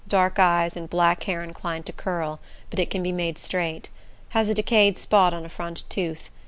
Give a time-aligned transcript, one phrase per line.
[0.07, 2.39] Dark eyes, and black hair inclined to curl;
[2.71, 3.91] but it can be made straight.
[4.29, 6.31] Has a decayed spot on a front tooth.